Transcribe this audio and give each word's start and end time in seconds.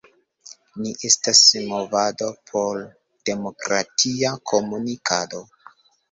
Ni 0.83 0.91
estas 1.09 1.41
movado 1.71 2.29
por 2.51 2.79
demokratia 3.29 4.31
komunikado. 4.53 5.43